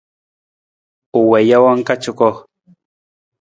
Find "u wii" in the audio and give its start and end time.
1.17-1.47